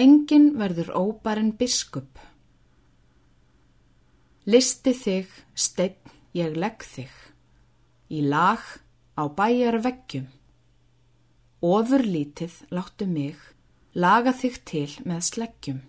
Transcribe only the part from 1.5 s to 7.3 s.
biskup. Listi þig, steinn, ég legg þig.